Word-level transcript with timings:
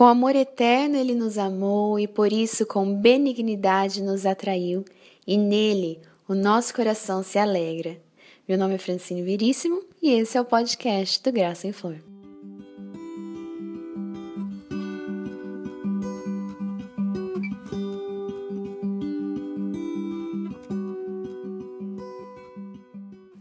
Com 0.00 0.06
amor 0.06 0.34
eterno 0.34 0.96
ele 0.96 1.14
nos 1.14 1.36
amou 1.36 2.00
e 2.00 2.08
por 2.08 2.32
isso 2.32 2.64
com 2.64 2.90
benignidade 2.90 4.02
nos 4.02 4.24
atraiu, 4.24 4.82
e 5.26 5.36
nele 5.36 6.00
o 6.26 6.34
nosso 6.34 6.74
coração 6.74 7.22
se 7.22 7.38
alegra. 7.38 8.00
Meu 8.48 8.56
nome 8.56 8.76
é 8.76 8.78
Francine 8.78 9.22
Veríssimo 9.22 9.82
e 10.00 10.12
esse 10.12 10.38
é 10.38 10.40
o 10.40 10.44
podcast 10.46 11.22
do 11.22 11.30
Graça 11.30 11.66
em 11.66 11.72
Flor. 11.72 11.96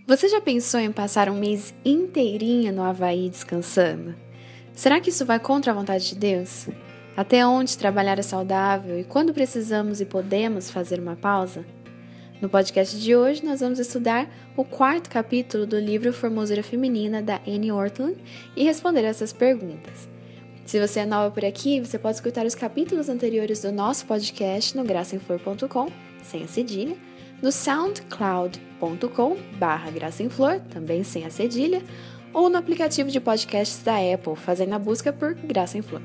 Você 0.06 0.28
já 0.28 0.42
pensou 0.42 0.82
em 0.82 0.92
passar 0.92 1.30
um 1.30 1.40
mês 1.40 1.74
inteirinho 1.86 2.74
no 2.74 2.84
Havaí 2.84 3.30
descansando? 3.30 4.14
Será 4.80 5.02
que 5.02 5.10
isso 5.10 5.26
vai 5.26 5.42
contra 5.42 5.74
a 5.74 5.76
vontade 5.76 6.08
de 6.08 6.16
Deus? 6.16 6.70
Até 7.18 7.46
onde 7.46 7.78
trabalhar 7.78 8.18
é 8.18 8.22
saudável 8.22 8.98
e 8.98 9.04
quando 9.04 9.34
precisamos 9.34 10.00
e 10.00 10.06
podemos 10.06 10.72
fazer 10.72 11.02
uma 11.02 11.18
pausa? 11.18 11.66
No 12.42 12.48
podcast 12.48 12.98
de 12.98 13.14
hoje, 13.14 13.44
nós 13.44 13.60
vamos 13.60 13.78
estudar 13.78 14.34
o 14.56 14.64
quarto 14.64 15.10
capítulo 15.10 15.68
do 15.68 15.78
livro 15.78 16.14
Formosura 16.14 16.64
Feminina 16.64 17.22
da 17.22 17.42
Anne 17.46 17.74
Ortland 17.74 18.16
e 18.56 18.64
responder 18.64 19.04
essas 19.04 19.34
perguntas. 19.34 20.08
Se 20.66 20.80
você 20.80 21.02
é 21.02 21.06
nova 21.06 21.30
por 21.30 21.44
aqui, 21.44 21.82
você 21.82 22.00
pode 22.00 22.16
escutar 22.16 22.46
os 22.46 22.56
capítulos 22.56 23.10
anteriores 23.10 23.62
do 23.62 23.74
nosso 23.74 24.06
podcast 24.06 24.78
no 24.78 24.86
graçaemflor.com, 24.86 25.90
sem 26.24 26.46
a 26.46 26.48
cedilha, 26.48 26.96
no 27.42 27.52
soundcloud.com 27.52 29.38
barra 29.58 29.92
também 30.70 31.04
sem 31.04 31.26
a 31.26 31.30
cedilha, 31.30 31.82
ou 32.34 32.50
no 32.50 32.58
aplicativo 32.58 33.10
de 33.10 33.20
podcasts 33.20 33.84
da 33.84 33.96
Apple, 33.96 34.36
fazendo 34.36 34.74
a 34.74 34.80
busca 34.80 35.12
por 35.12 35.34
Graça 35.34 35.78
em 35.78 35.82
Flor. 35.82 36.02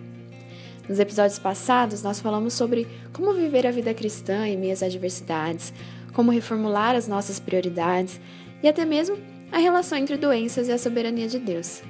Nos 0.89 0.99
episódios 0.99 1.39
passados, 1.39 2.03
nós 2.03 2.21
falamos 2.21 2.53
sobre 2.53 2.87
como 3.13 3.33
viver 3.33 3.67
a 3.67 3.71
vida 3.71 3.95
cristã 3.95 4.47
em 4.47 4.57
meio 4.57 4.73
às 4.73 4.83
adversidades, 4.83 5.73
como 6.13 6.31
reformular 6.31 6.95
as 6.95 7.09
nossas 7.09 7.41
prioridades 7.41 8.21
e 8.63 8.69
até 8.69 8.85
mesmo 8.85 9.17
a 9.51 9.59
relação 9.59 9.97
entre 9.97 10.17
doenças 10.17 10.69
e 10.69 10.73
a 10.73 10.79
soberania 10.79 11.29
de 11.29 11.39
Deus. 11.39 11.83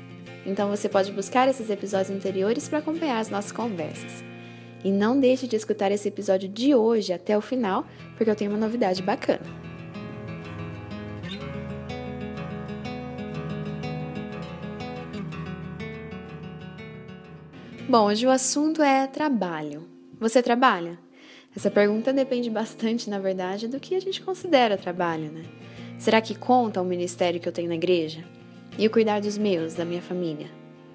Então 0.47 0.69
você 0.69 0.89
pode 0.89 1.11
buscar 1.13 1.49
esses 1.49 1.71
episódios 1.71 2.11
anteriores 2.11 2.69
para 2.69 2.79
acompanhar 2.79 3.19
as 3.19 3.31
nossas 3.31 3.53
conversas. 3.53 4.23
E 4.85 4.93
não 4.93 5.19
deixe 5.19 5.47
de 5.47 5.57
escutar 5.57 5.91
esse 5.91 6.09
episódio 6.09 6.49
de 6.49 6.75
hoje 6.75 7.13
até 7.13 7.37
o 7.37 7.41
final, 7.41 7.87
porque 8.17 8.31
eu 8.31 8.37
tenho 8.37 8.51
uma 8.51 8.61
novidade 8.61 9.03
bacana. 9.03 9.41
Bom, 17.87 18.07
hoje 18.07 18.27
o 18.27 18.31
assunto 18.31 18.83
é 18.83 19.07
trabalho. 19.07 19.87
Você 20.19 20.43
trabalha? 20.43 20.99
Essa 21.55 21.71
pergunta 21.71 22.15
depende 22.15 22.49
bastante, 22.49 23.11
na 23.11 23.19
verdade, 23.19 23.69
do 23.69 23.79
que 23.79 23.95
a 23.95 24.01
gente 24.01 24.23
considera 24.23 24.79
trabalho, 24.79 25.31
né? 25.31 25.43
Será 25.99 26.23
que 26.23 26.35
conta 26.35 26.81
o 26.81 26.85
ministério 26.85 27.39
que 27.39 27.47
eu 27.47 27.53
tenho 27.53 27.69
na 27.69 27.75
igreja? 27.75 28.25
E 28.79 28.87
o 28.87 28.91
cuidar 28.91 29.21
dos 29.21 29.37
meus, 29.37 29.75
da 29.75 29.85
minha 29.85 30.01
família? 30.01 30.47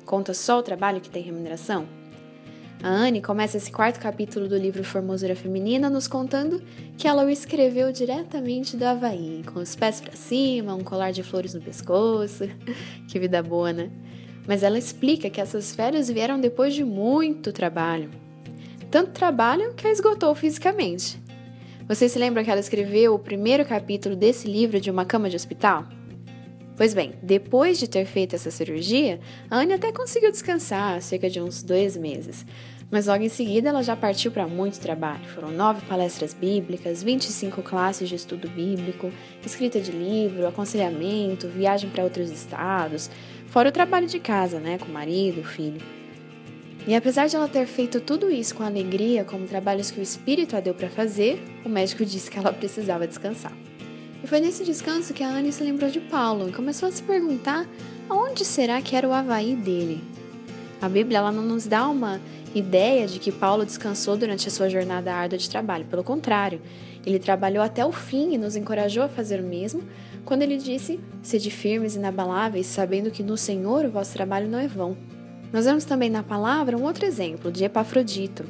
Conta 0.03 0.33
só 0.33 0.57
o 0.57 0.63
trabalho 0.63 0.99
que 0.99 1.11
tem 1.11 1.21
remuneração? 1.21 1.87
A 2.81 2.89
Anne 2.89 3.21
começa 3.21 3.57
esse 3.57 3.71
quarto 3.71 3.99
capítulo 3.99 4.47
do 4.47 4.57
livro 4.57 4.83
Formosura 4.83 5.35
Feminina 5.35 5.91
nos 5.91 6.07
contando 6.07 6.59
que 6.97 7.07
ela 7.07 7.23
o 7.23 7.29
escreveu 7.29 7.91
diretamente 7.91 8.75
do 8.75 8.85
Havaí, 8.85 9.43
com 9.53 9.59
os 9.59 9.75
pés 9.75 10.01
para 10.01 10.13
cima, 10.13 10.73
um 10.73 10.83
colar 10.83 11.11
de 11.11 11.21
flores 11.21 11.53
no 11.53 11.61
pescoço. 11.61 12.49
que 13.07 13.19
vida 13.19 13.43
boa, 13.43 13.71
né? 13.71 13.91
Mas 14.50 14.64
ela 14.64 14.80
explica 14.80 15.30
que 15.30 15.39
essas 15.39 15.75
férias 15.75 16.09
vieram 16.09 16.39
depois 16.39 16.73
de 16.73 16.83
muito 16.83 17.53
trabalho. 17.53 18.09
Tanto 18.89 19.11
trabalho 19.11 19.75
que 19.75 19.86
a 19.86 19.92
esgotou 19.92 20.33
fisicamente. 20.33 21.22
Você 21.88 22.09
se 22.09 22.17
lembra 22.17 22.44
que 22.44 22.50
ela 22.50 22.59
escreveu 22.59 23.14
o 23.14 23.20
primeiro 23.20 23.64
capítulo 23.64 24.16
desse 24.16 24.47
livro 24.47 24.81
de 24.81 24.89
uma 24.89 25.05
cama 25.05 25.30
de 25.30 25.36
hospital? 25.36 25.86
Pois 26.76 26.95
bem, 26.95 27.14
depois 27.21 27.77
de 27.77 27.88
ter 27.88 28.05
feito 28.05 28.36
essa 28.36 28.49
cirurgia, 28.49 29.20
a 29.52 29.59
Anne 29.59 29.73
até 29.73 29.92
conseguiu 29.92 30.32
descansar 30.32 30.99
cerca 30.99 31.30
de 31.30 31.39
uns 31.39 31.61
dois 31.61 31.95
meses. 31.95 32.43
Mas 32.89 33.05
logo 33.05 33.23
em 33.23 33.30
seguida 33.30 33.70
ela 33.70 33.83
já 33.83 33.95
partiu 33.95 34.32
para 34.32 34.48
muito 34.48 34.80
trabalho. 34.80 35.23
Foram 35.26 35.52
nove 35.52 35.86
palestras 35.86 36.33
bíblicas, 36.33 37.04
25 37.04 37.61
classes 37.61 38.09
de 38.09 38.15
estudo 38.15 38.49
bíblico, 38.49 39.11
escrita 39.45 39.80
de 39.80 39.92
livro, 39.92 40.48
aconselhamento, 40.48 41.48
viagem 41.48 41.89
para 41.89 42.04
outros 42.04 42.32
estados, 42.32 43.11
Fora 43.49 43.70
o 43.70 43.71
trabalho 43.71 44.05
de 44.05 44.20
casa, 44.20 44.60
né, 44.60 44.77
com 44.77 44.86
o 44.86 44.93
marido, 44.93 45.42
o 45.42 45.43
filho. 45.43 45.82
E 46.87 46.95
apesar 46.95 47.27
de 47.27 47.36
ela 47.36 47.48
ter 47.48 47.65
feito 47.65 47.99
tudo 47.99 48.30
isso 48.30 48.54
com 48.55 48.64
alegria, 48.64 49.23
como 49.23 49.48
trabalhos 49.48 49.89
que 49.89 49.99
o 49.99 50.04
espírito 50.04 50.55
a 50.55 50.60
deu 50.60 50.73
para 50.73 50.89
fazer, 50.89 51.42
o 51.65 51.70
médico 51.70 52.05
disse 52.05 52.30
que 52.30 52.38
ela 52.38 52.54
precisava 52.54 53.08
descansar. 53.08 53.52
E 54.23 54.27
foi 54.27 54.39
nesse 54.39 54.64
descanso 54.64 55.14
que 55.14 55.23
a 55.23 55.30
Anne 55.30 55.52
se 55.52 55.64
lembrou 55.64 55.89
de 55.89 55.99
Paulo 55.99 56.48
e 56.48 56.52
começou 56.52 56.88
a 56.88 56.92
se 56.92 57.02
perguntar 57.02 57.67
aonde 58.08 58.45
será 58.45 58.82
que 58.82 58.95
era 58.95 59.08
o 59.08 59.14
Havaí 59.14 59.55
dele. 59.55 60.04
A 60.82 60.88
Bíblia 60.88 61.17
ela 61.17 61.32
não 61.32 61.43
nos 61.43 61.65
dá 61.65 61.88
uma 61.88 62.21
ideia 62.54 63.08
de 63.08 63.20
que 63.20 63.32
Paulo 63.32 63.65
descansou 63.65 64.15
durante 64.15 64.48
a 64.48 64.52
sua 64.52 64.70
jornada 64.70 65.14
árdua 65.14 65.38
de 65.38 65.49
trabalho. 65.49 65.86
Pelo 65.86 66.04
contrário, 66.04 66.61
ele 67.05 67.20
trabalhou 67.20 67.64
até 67.64 67.86
o 67.86 67.92
fim 67.92 68.33
e 68.33 68.38
nos 68.38 68.55
encorajou 68.55 69.04
a 69.04 69.09
fazer 69.09 69.39
o 69.39 69.43
mesmo, 69.43 69.83
quando 70.25 70.41
ele 70.41 70.57
disse: 70.57 70.99
Sede 71.21 71.49
firmes 71.49 71.95
e 71.95 71.99
inabaláveis, 71.99 72.67
sabendo 72.67 73.11
que 73.11 73.23
no 73.23 73.37
Senhor 73.37 73.85
o 73.85 73.91
vosso 73.91 74.13
trabalho 74.13 74.49
não 74.49 74.59
é 74.59 74.67
vão. 74.67 74.95
Nós 75.52 75.65
vemos 75.65 75.85
também 75.85 76.09
na 76.09 76.21
palavra 76.21 76.77
um 76.77 76.83
outro 76.83 77.05
exemplo 77.05 77.52
de 77.52 77.63
Epafrodito. 77.63 78.45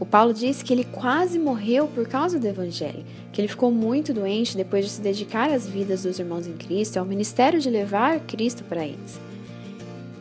O 0.00 0.06
Paulo 0.06 0.32
diz 0.32 0.62
que 0.62 0.72
ele 0.72 0.84
quase 0.84 1.38
morreu 1.38 1.86
por 1.86 2.08
causa 2.08 2.38
do 2.38 2.46
Evangelho, 2.46 3.04
que 3.30 3.40
ele 3.40 3.48
ficou 3.48 3.70
muito 3.70 4.14
doente 4.14 4.56
depois 4.56 4.84
de 4.84 4.90
se 4.90 5.00
dedicar 5.00 5.50
às 5.50 5.68
vidas 5.68 6.02
dos 6.02 6.18
irmãos 6.18 6.46
em 6.46 6.54
Cristo, 6.54 6.96
ao 6.96 7.04
ministério 7.04 7.60
de 7.60 7.68
levar 7.68 8.18
Cristo 8.20 8.64
para 8.64 8.84
eles. 8.84 9.20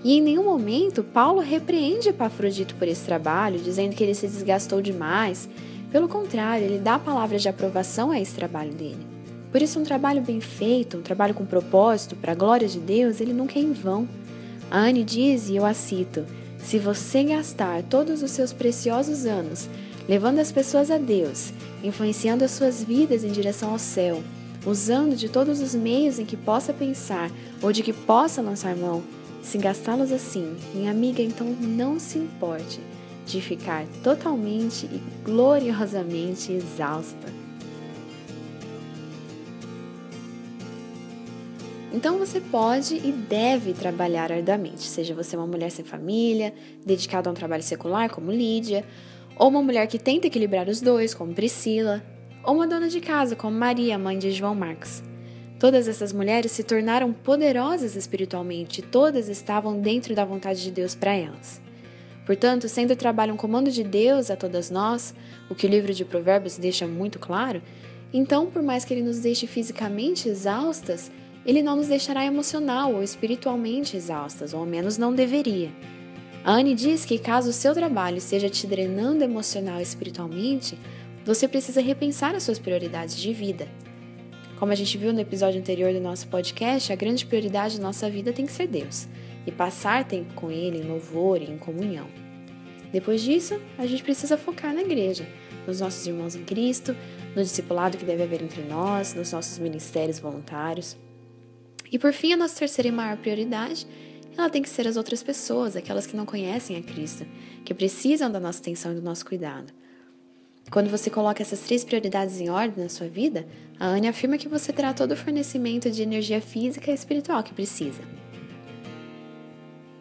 E 0.04 0.18
em 0.18 0.22
nenhum 0.22 0.44
momento 0.44 1.04
Paulo 1.04 1.40
repreende 1.40 2.10
Epafrodito 2.10 2.76
por 2.76 2.88
esse 2.88 3.06
trabalho, 3.06 3.60
dizendo 3.60 3.96
que 3.96 4.04
ele 4.04 4.14
se 4.14 4.28
desgastou 4.28 4.82
demais. 4.82 5.50
Pelo 5.92 6.08
contrário, 6.08 6.66
ele 6.66 6.78
dá 6.78 7.00
palavras 7.00 7.42
de 7.42 7.50
aprovação 7.50 8.12
a 8.12 8.20
esse 8.20 8.36
trabalho 8.36 8.74
dele. 8.74 9.09
Por 9.52 9.62
isso, 9.62 9.80
um 9.80 9.84
trabalho 9.84 10.22
bem 10.22 10.40
feito, 10.40 10.98
um 10.98 11.02
trabalho 11.02 11.34
com 11.34 11.46
propósito, 11.46 12.16
para 12.16 12.34
a 12.34 12.36
glória 12.36 12.68
de 12.68 12.80
Deus, 12.80 13.20
ele 13.20 13.34
nunca 13.34 13.58
é 13.58 13.62
em 13.62 13.74
vão. 13.74 14.08
A 14.70 14.80
Anne 14.80 15.04
diz, 15.04 15.50
e 15.50 15.56
eu 15.56 15.66
a 15.66 15.74
cito: 15.74 16.26
Se 16.60 16.78
você 16.78 17.24
gastar 17.24 17.84
todos 17.84 18.22
os 18.22 18.32
seus 18.32 18.54
preciosos 18.54 19.26
anos 19.26 19.68
levando 20.10 20.40
as 20.40 20.52
pessoas 20.52 20.90
a 20.90 20.98
Deus, 20.98 21.54
influenciando 21.84 22.44
as 22.44 22.50
suas 22.50 22.84
vidas 22.84 23.24
em 23.24 23.32
direção 23.32 23.70
ao 23.70 23.78
céu, 23.78 24.24
usando 24.66 25.16
de 25.16 25.30
todos 25.30 25.62
os 25.62 25.76
meios 25.76 26.18
em 26.18 26.26
que 26.26 26.36
possa 26.36 26.74
pensar 26.74 27.30
ou 27.62 27.72
de 27.72 27.84
que 27.84 27.94
possa 27.94 28.42
lançar 28.42 28.76
mão, 28.76 29.04
se 29.44 29.60
gastá-los 29.60 30.12
assim, 30.12 30.58
minha 30.74 30.90
amiga, 30.90 31.22
então 31.22 31.46
não 31.46 32.00
se 32.00 32.18
importe 32.18 32.80
de 33.28 33.40
ficar 33.40 33.86
totalmente 34.04 34.88
e 34.88 35.00
gloriosamente 35.24 36.52
exausta. 36.54 37.39
Então 41.92 42.20
você 42.20 42.40
pode 42.40 42.96
e 42.96 43.12
deve 43.12 43.74
trabalhar 43.74 44.32
arduamente, 44.32 44.84
seja 44.84 45.16
você 45.16 45.36
uma 45.36 45.48
mulher 45.48 45.72
sem 45.72 45.84
família, 45.84 46.54
dedicada 46.86 47.30
a 47.30 47.32
um 47.32 47.36
trabalho 47.36 47.64
secular, 47.64 48.12
como 48.12 48.32
Lídia, 48.32 48.86
ou 49.36 49.50
uma 49.50 49.64
mulher 49.64 49.88
que 49.88 49.98
tenta 49.98 50.28
equilibrar 50.28 50.70
os 50.70 50.82
dois, 50.82 51.16
como 51.16 51.34
Priscila, 51.34 52.04
ou 52.44 52.56
uma 52.56 52.68
dona 52.68 52.90
de 52.90 53.02
casa, 53.02 53.36
como 53.36 53.58
Maria, 53.58 53.98
mãe 53.98 54.20
de 54.20 54.32
João 54.32 54.54
Marcos. 54.54 55.02
Todas 55.60 55.88
essas 55.88 56.14
mulheres 56.14 56.52
se 56.52 56.64
tornaram 56.64 57.12
poderosas 57.12 57.96
espiritualmente, 57.96 58.84
todas 58.84 59.28
estavam 59.28 59.82
dentro 59.82 60.14
da 60.14 60.24
vontade 60.24 60.62
de 60.62 60.72
Deus 60.72 60.94
para 60.94 61.16
elas. 61.16 61.60
Portanto, 62.24 62.70
sendo 62.70 62.94
o 62.94 62.96
trabalho 62.96 63.34
um 63.34 63.38
comando 63.38 63.72
de 63.72 63.84
Deus 63.84 64.30
a 64.30 64.36
todas 64.36 64.70
nós, 64.70 65.16
o 65.50 65.56
que 65.56 65.66
o 65.66 65.70
livro 65.70 65.92
de 65.92 66.06
Provérbios 66.06 66.58
deixa 66.60 66.86
muito 66.86 67.18
claro, 67.18 67.64
então, 68.14 68.46
por 68.48 68.62
mais 68.62 68.86
que 68.86 68.94
ele 68.94 69.04
nos 69.04 69.20
deixe 69.20 69.48
fisicamente 69.48 70.30
exaustas, 70.30 71.12
ele 71.46 71.62
não 71.62 71.76
nos 71.76 71.88
deixará 71.88 72.26
emocional 72.26 72.94
ou 72.94 73.04
espiritualmente 73.04 73.96
exaustas, 73.96 74.54
ou 74.54 74.60
ao 74.60 74.66
menos 74.66 74.98
não 74.98 75.14
deveria. 75.14 75.72
A 76.44 76.54
Anne 76.54 76.74
diz 76.74 77.06
que 77.06 77.20
caso 77.20 77.50
o 77.50 77.54
seu 77.54 77.74
trabalho 77.74 78.18
esteja 78.18 78.50
te 78.50 78.66
drenando 78.66 79.24
emocional 79.24 79.80
e 79.80 79.84
espiritualmente, 79.84 80.78
você 81.26 81.48
precisa 81.48 81.82
repensar 81.82 82.34
as 82.34 82.44
suas 82.44 82.60
prioridades 82.60 83.18
de 83.18 83.34
vida. 83.34 83.68
Como 84.58 84.72
a 84.72 84.76
gente 84.76 84.98
viu 84.98 85.14
no 85.14 85.20
episódio 85.20 85.60
anterior 85.60 85.94
do 85.94 86.00
nosso 86.00 86.28
podcast, 86.28 86.92
a 86.92 86.96
grande 86.96 87.26
prioridade 87.26 87.78
da 87.78 87.84
nossa 87.84 88.10
vida 88.10 88.34
tem 88.34 88.46
que 88.46 88.52
ser 88.52 88.68
Deus 88.68 89.08
e 89.46 89.52
passar 89.52 90.04
tempo 90.06 90.34
com 90.34 90.52
Ele 90.52 90.80
em 90.80 90.88
louvor 90.88 91.42
e 91.42 91.50
em 91.50 91.58
comunhão. 91.58 92.08
Depois 92.92 93.22
disso, 93.22 93.60
a 93.78 93.86
gente 93.86 94.04
precisa 94.04 94.38
focar 94.38 94.74
na 94.74 94.82
igreja, 94.82 95.28
nos 95.68 95.80
nossos 95.80 96.06
irmãos 96.06 96.36
em 96.36 96.44
Cristo, 96.44 96.96
no 97.36 97.44
discipulado 97.44 97.98
que 97.98 98.06
deve 98.06 98.24
haver 98.24 98.42
entre 98.42 98.64
nós, 98.64 99.14
nos 99.14 99.32
nossos 99.32 99.60
ministérios 99.60 100.20
voluntários. 100.20 100.98
E 101.92 101.98
por 101.98 102.14
fim, 102.14 102.34
a 102.34 102.38
nossa 102.38 102.58
terceira 102.58 102.88
e 102.88 102.92
maior 102.92 103.18
prioridade 103.18 103.88
ela 104.38 104.50
tem 104.50 104.62
que 104.62 104.70
ser 104.70 104.88
as 104.88 104.96
outras 104.96 105.22
pessoas, 105.22 105.76
aquelas 105.76 106.08
que 106.08 106.16
não 106.16 106.26
conhecem 106.26 106.78
a 106.78 106.82
Cristo, 106.82 107.26
que 107.66 107.74
precisam 107.74 108.32
da 108.32 108.40
nossa 108.40 108.60
atenção 108.60 108.92
e 108.94 108.96
do 108.96 109.02
nosso 109.02 109.26
cuidado. 109.26 109.74
Quando 110.72 110.90
você 110.90 111.10
coloca 111.10 111.42
essas 111.42 111.62
três 111.62 111.84
prioridades 111.84 112.40
em 112.40 112.50
ordem 112.50 112.84
na 112.84 112.90
sua 112.90 113.08
vida, 113.08 113.48
a 113.80 113.88
Anne 113.88 114.08
afirma 114.08 114.38
que 114.38 114.48
você 114.48 114.72
terá 114.72 114.94
todo 114.94 115.12
o 115.12 115.18
fornecimento 115.18 115.90
de 115.90 116.04
energia 116.04 116.40
física 116.40 116.92
e 116.92 116.94
espiritual 116.94 117.44
que 117.44 117.54
precisa. 117.54 118.02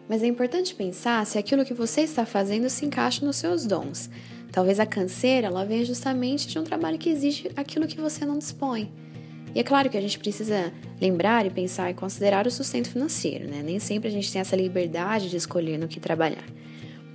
Mas 0.08 0.22
é 0.22 0.26
importante 0.26 0.74
pensar 0.74 1.24
se 1.26 1.38
aquilo 1.38 1.64
que 1.64 1.74
você 1.74 2.02
está 2.02 2.24
fazendo 2.24 2.68
se 2.70 2.84
encaixa 2.84 3.24
nos 3.24 3.36
seus 3.36 3.66
dons. 3.66 4.08
Talvez 4.52 4.78
a 4.78 4.86
canseira 4.86 5.48
ela 5.48 5.64
venha 5.64 5.84
justamente 5.84 6.48
de 6.48 6.58
um 6.58 6.64
trabalho 6.64 6.98
que 6.98 7.10
exige 7.10 7.50
aquilo 7.56 7.86
que 7.86 8.00
você 8.00 8.24
não 8.24 8.38
dispõe. 8.38 8.90
E 9.58 9.60
é 9.60 9.64
claro 9.64 9.90
que 9.90 9.98
a 9.98 10.00
gente 10.00 10.20
precisa 10.20 10.72
lembrar 11.00 11.44
e 11.44 11.50
pensar 11.50 11.90
e 11.90 11.94
considerar 11.94 12.46
o 12.46 12.50
sustento 12.50 12.90
financeiro, 12.90 13.50
né? 13.50 13.60
Nem 13.60 13.80
sempre 13.80 14.06
a 14.06 14.10
gente 14.12 14.32
tem 14.32 14.40
essa 14.40 14.54
liberdade 14.54 15.28
de 15.28 15.36
escolher 15.36 15.76
no 15.76 15.88
que 15.88 15.98
trabalhar. 15.98 16.44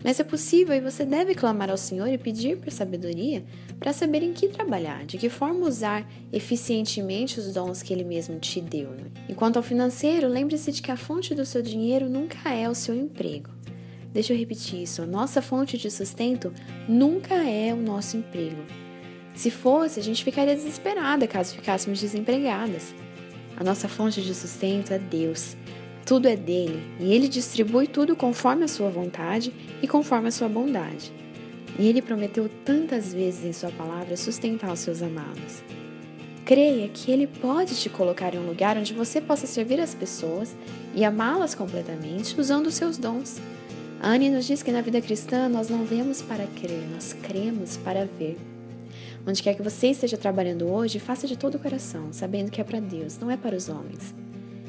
Mas 0.04 0.20
é 0.20 0.26
possível 0.26 0.76
e 0.76 0.82
você 0.82 1.06
deve 1.06 1.36
clamar 1.36 1.70
ao 1.70 1.78
Senhor 1.78 2.10
e 2.10 2.18
pedir 2.18 2.58
por 2.58 2.70
sabedoria 2.70 3.46
para 3.80 3.94
saber 3.94 4.24
em 4.24 4.34
que 4.34 4.50
trabalhar, 4.50 5.06
de 5.06 5.18
que 5.18 5.30
forma 5.30 5.66
usar 5.66 6.06
eficientemente 6.34 7.40
os 7.40 7.54
dons 7.54 7.82
que 7.82 7.94
Ele 7.94 8.04
mesmo 8.04 8.38
te 8.40 8.60
deu. 8.60 8.90
Né? 8.90 9.06
E 9.30 9.34
ao 9.40 9.64
financeiro, 9.64 10.28
lembre-se 10.28 10.70
de 10.70 10.82
que 10.82 10.92
a 10.92 10.98
fonte 10.98 11.34
do 11.34 11.46
seu 11.46 11.62
dinheiro 11.62 12.10
nunca 12.10 12.54
é 12.54 12.68
o 12.68 12.76
seu 12.76 12.94
emprego. 12.94 13.52
Deixa 14.12 14.34
eu 14.34 14.38
repetir 14.38 14.82
isso: 14.82 15.02
a 15.02 15.06
nossa 15.06 15.42
fonte 15.42 15.78
de 15.78 15.90
sustento 15.90 16.52
nunca 16.90 17.36
é 17.36 17.74
o 17.74 17.78
nosso 17.78 18.18
emprego. 18.18 18.83
Se 19.34 19.50
fosse, 19.50 20.00
a 20.00 20.04
gente 20.04 20.24
ficaria 20.24 20.56
desesperada 20.56 21.28
caso 21.28 21.56
ficássemos 21.56 22.00
desempregadas. 22.00 22.94
A 23.58 23.64
nossa 23.64 23.88
fonte 23.88 24.22
de 24.22 24.34
sustento 24.34 24.94
é 24.94 25.00
Deus. 25.00 25.56
Tudo 26.06 26.28
é 26.28 26.36
dele 26.36 26.84
e 27.00 27.14
ele 27.14 27.28
distribui 27.28 27.88
tudo 27.88 28.16
conforme 28.16 28.66
a 28.66 28.68
sua 28.68 28.90
vontade 28.90 29.54
e 29.82 29.88
conforme 29.88 30.28
a 30.28 30.32
sua 30.32 30.50
bondade. 30.50 31.12
E 31.80 31.88
ele 31.88 32.02
prometeu 32.02 32.50
tantas 32.64 33.14
vezes 33.14 33.46
em 33.46 33.54
sua 33.54 33.72
palavra 33.72 34.18
sustentar 34.18 34.72
os 34.72 34.80
seus 34.80 35.02
amados. 35.02 35.64
Creia 36.46 36.90
que 36.90 37.10
ele 37.10 37.26
pode 37.26 37.74
te 37.76 37.90
colocar 37.90 38.36
em 38.36 38.38
um 38.38 38.46
lugar 38.46 38.78
onde 38.78 38.94
você 38.94 39.22
possa 39.22 39.48
servir 39.48 39.80
as 39.80 39.96
pessoas 39.96 40.56
e 40.94 41.06
amá-las 41.06 41.56
completamente 41.56 42.40
usando 42.40 42.68
os 42.68 42.76
seus 42.76 42.98
dons. 42.98 43.40
A 44.02 44.10
Anne 44.10 44.30
nos 44.30 44.46
diz 44.46 44.62
que 44.62 44.72
na 44.72 44.82
vida 44.82 45.00
cristã 45.02 45.48
nós 45.48 45.70
não 45.70 45.86
vemos 45.86 46.22
para 46.22 46.46
crer, 46.48 46.84
nós 46.92 47.14
cremos 47.24 47.78
para 47.78 48.06
ver. 48.06 48.38
Onde 49.26 49.42
quer 49.42 49.56
que 49.56 49.62
você 49.62 49.88
esteja 49.88 50.18
trabalhando 50.18 50.68
hoje, 50.68 51.00
faça 51.00 51.26
de 51.26 51.38
todo 51.38 51.56
o 51.56 51.60
coração, 51.60 52.12
sabendo 52.12 52.52
que 52.52 52.60
é 52.60 52.64
para 52.64 52.82
Deus, 52.82 53.18
não 53.18 53.32
é 53.32 53.38
para 53.38 53.56
os 53.56 53.70
homens. 53.70 54.14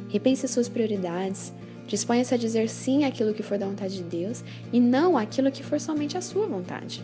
Repense 0.09 0.47
suas 0.47 0.69
prioridades, 0.69 1.53
disponha-se 1.89 2.33
a 2.33 2.37
dizer 2.37 2.69
sim 2.69 3.05
àquilo 3.05 3.35
que 3.35 3.43
for 3.43 3.59
da 3.59 3.67
vontade 3.67 3.97
de 3.97 4.05
Deus 4.05 4.45
e 4.73 4.79
não 4.79 5.19
àquilo 5.19 5.51
que 5.51 5.65
for 5.65 5.81
somente 5.81 6.17
a 6.17 6.21
sua 6.21 6.47
vontade. 6.47 7.03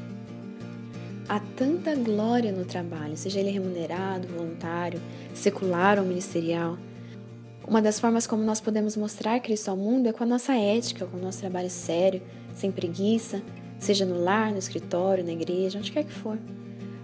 Há 1.29 1.41
tanta 1.57 1.95
glória 1.97 2.53
no 2.53 2.65
trabalho, 2.65 3.17
seja 3.17 3.41
ele 3.41 3.51
remunerado, 3.51 4.29
voluntário, 4.29 5.01
secular 5.35 5.99
ou 5.99 6.05
ministerial. 6.05 6.79
Uma 7.67 7.83
das 7.83 7.99
formas 7.99 8.29
como 8.29 8.45
nós 8.45 8.61
podemos 8.61 8.97
mostrar 8.97 9.41
Cristo 9.41 9.71
ao 9.71 9.77
mundo 9.77 10.09
é 10.09 10.13
com 10.13 10.23
a 10.23 10.27
nossa 10.27 10.55
ética, 10.55 11.07
com 11.07 11.17
o 11.17 11.21
nosso 11.21 11.41
trabalho 11.41 11.71
sério, 11.71 12.23
sem 12.55 12.71
preguiça, 12.71 13.43
seja 13.79 14.05
no 14.05 14.23
lar, 14.23 14.53
no 14.53 14.59
escritório, 14.59 15.25
na 15.25 15.33
igreja, 15.33 15.79
onde 15.79 15.91
quer 15.91 16.05
que 16.05 16.13
for. 16.13 16.39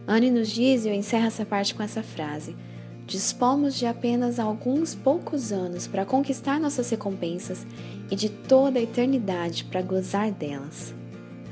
Anne 0.07 0.31
nos 0.31 0.49
diz, 0.49 0.85
e 0.85 0.89
eu 0.89 0.95
encerro 0.95 1.27
essa 1.27 1.45
parte 1.45 1.75
com 1.75 1.83
essa 1.83 2.03
frase: 2.03 2.55
Dispomos 3.07 3.75
de 3.75 3.87
apenas 3.87 4.39
alguns 4.39 4.95
poucos 4.95 5.53
anos 5.53 5.87
para 5.87 6.05
conquistar 6.05 6.61
nossas 6.61 6.89
recompensas 6.91 7.67
e 8.11 8.15
de 8.15 8.29
toda 8.29 8.79
a 8.79 8.83
eternidade 8.83 9.65
para 9.65 9.83
gozar 9.83 10.31
delas. 10.31 10.95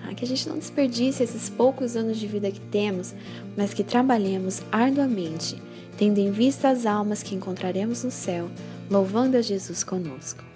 Ah, 0.04 0.14
que 0.14 0.24
a 0.24 0.28
gente 0.28 0.48
não 0.48 0.58
desperdice 0.58 1.22
esses 1.22 1.48
poucos 1.48 1.96
anos 1.96 2.18
de 2.18 2.26
vida 2.26 2.50
que 2.50 2.60
temos, 2.60 3.14
mas 3.56 3.72
que 3.72 3.82
trabalhemos 3.82 4.62
arduamente, 4.70 5.60
tendo 5.96 6.18
em 6.18 6.30
vista 6.30 6.68
as 6.68 6.86
almas 6.86 7.22
que 7.22 7.34
encontraremos 7.34 8.04
no 8.04 8.10
céu, 8.10 8.48
louvando 8.90 9.36
a 9.36 9.42
Jesus 9.42 9.82
conosco. 9.82 10.53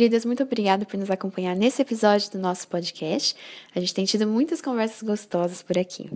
Queridas, 0.00 0.24
muito 0.24 0.42
obrigada 0.42 0.86
por 0.86 0.98
nos 0.98 1.10
acompanhar 1.10 1.54
nesse 1.54 1.82
episódio 1.82 2.30
do 2.30 2.38
nosso 2.38 2.66
podcast. 2.68 3.36
A 3.74 3.80
gente 3.80 3.92
tem 3.92 4.06
tido 4.06 4.26
muitas 4.26 4.62
conversas 4.62 5.02
gostosas 5.02 5.62
por 5.62 5.76
aqui. 5.76 6.10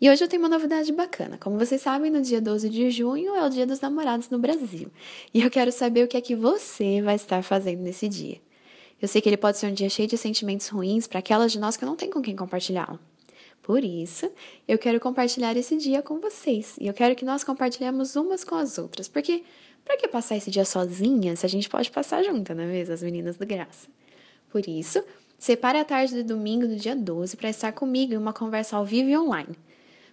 E 0.00 0.08
hoje 0.08 0.22
eu 0.22 0.28
tenho 0.28 0.40
uma 0.40 0.48
novidade 0.48 0.92
bacana. 0.92 1.36
Como 1.36 1.58
vocês 1.58 1.82
sabem, 1.82 2.08
no 2.08 2.22
dia 2.22 2.40
12 2.40 2.68
de 2.68 2.88
junho 2.88 3.34
é 3.34 3.44
o 3.44 3.50
Dia 3.50 3.66
dos 3.66 3.80
Namorados 3.80 4.30
no 4.30 4.38
Brasil. 4.38 4.92
E 5.34 5.42
eu 5.42 5.50
quero 5.50 5.72
saber 5.72 6.04
o 6.04 6.06
que 6.06 6.16
é 6.16 6.20
que 6.20 6.36
você 6.36 7.02
vai 7.02 7.16
estar 7.16 7.42
fazendo 7.42 7.80
nesse 7.80 8.08
dia. 8.08 8.40
Eu 9.02 9.08
sei 9.08 9.20
que 9.20 9.28
ele 9.28 9.36
pode 9.36 9.58
ser 9.58 9.66
um 9.66 9.74
dia 9.74 9.90
cheio 9.90 10.06
de 10.06 10.16
sentimentos 10.16 10.68
ruins 10.68 11.08
para 11.08 11.18
aquelas 11.18 11.50
de 11.50 11.58
nós 11.58 11.76
que 11.76 11.84
não 11.84 11.96
tem 11.96 12.08
com 12.08 12.22
quem 12.22 12.36
compartilhá-lo. 12.36 13.00
Por 13.60 13.82
isso, 13.82 14.30
eu 14.68 14.78
quero 14.78 15.00
compartilhar 15.00 15.56
esse 15.56 15.76
dia 15.76 16.00
com 16.00 16.20
vocês. 16.20 16.76
E 16.80 16.86
eu 16.86 16.94
quero 16.94 17.16
que 17.16 17.24
nós 17.24 17.42
compartilhemos 17.42 18.14
umas 18.14 18.44
com 18.44 18.54
as 18.54 18.78
outras, 18.78 19.08
porque 19.08 19.42
para 19.86 19.96
que 19.96 20.08
passar 20.08 20.36
esse 20.36 20.50
dia 20.50 20.64
sozinha 20.64 21.36
se 21.36 21.46
a 21.46 21.48
gente 21.48 21.68
pode 21.68 21.90
passar 21.90 22.22
junta, 22.24 22.54
não 22.54 22.64
é 22.64 22.66
mesmo? 22.66 22.92
As 22.92 23.02
meninas 23.02 23.36
do 23.36 23.46
Graça. 23.46 23.88
Por 24.50 24.68
isso, 24.68 25.02
separe 25.38 25.78
a 25.78 25.84
tarde 25.84 26.22
do 26.22 26.24
domingo 26.24 26.66
do 26.66 26.74
dia 26.74 26.96
12 26.96 27.36
para 27.36 27.48
estar 27.48 27.72
comigo 27.72 28.12
em 28.12 28.16
uma 28.16 28.32
conversa 28.32 28.76
ao 28.76 28.84
vivo 28.84 29.08
e 29.08 29.16
online. 29.16 29.56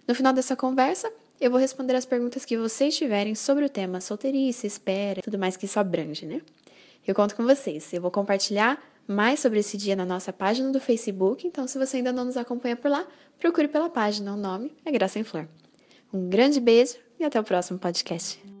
No 0.06 0.14
final 0.14 0.32
dessa 0.32 0.54
conversa, 0.54 1.12
eu 1.40 1.50
vou 1.50 1.58
responder 1.58 1.96
as 1.96 2.06
perguntas 2.06 2.44
que 2.44 2.56
vocês 2.56 2.96
tiverem 2.96 3.34
sobre 3.34 3.64
o 3.64 3.68
tema 3.68 4.00
solteirice, 4.00 4.66
espera, 4.66 5.20
tudo 5.20 5.38
mais 5.38 5.56
que 5.56 5.64
isso 5.64 5.80
abrange, 5.80 6.24
né? 6.24 6.40
Eu 7.06 7.14
conto 7.14 7.34
com 7.34 7.42
vocês. 7.42 7.92
Eu 7.92 8.00
vou 8.00 8.10
compartilhar 8.10 8.82
mais 9.06 9.40
sobre 9.40 9.58
esse 9.58 9.76
dia 9.76 9.96
na 9.96 10.06
nossa 10.06 10.32
página 10.32 10.70
do 10.70 10.80
Facebook, 10.80 11.46
então 11.46 11.66
se 11.66 11.78
você 11.78 11.98
ainda 11.98 12.12
não 12.12 12.24
nos 12.24 12.36
acompanha 12.36 12.76
por 12.76 12.90
lá, 12.90 13.06
procure 13.38 13.68
pela 13.68 13.90
página. 13.90 14.32
O 14.32 14.36
nome 14.36 14.72
é 14.84 14.92
Graça 14.92 15.18
em 15.18 15.24
Flor. 15.24 15.48
Um 16.12 16.28
grande 16.28 16.60
beijo 16.60 16.94
e 17.18 17.24
até 17.24 17.40
o 17.40 17.44
próximo 17.44 17.78
podcast. 17.78 18.53